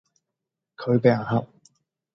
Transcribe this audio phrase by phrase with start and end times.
[0.77, 1.47] 佢畀人恰